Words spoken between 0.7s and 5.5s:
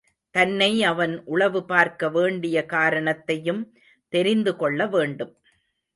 அவன் உளவு பார்க்க வேண்டிய காரணத்தையும் தெரிந்துகொள்ள வேண்டும்.